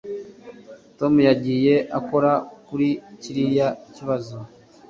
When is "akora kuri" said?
1.97-2.89